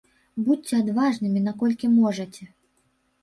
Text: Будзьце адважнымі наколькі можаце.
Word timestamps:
Будзьце 0.45 0.73
адважнымі 0.83 1.43
наколькі 1.49 1.89
можаце. 1.99 2.47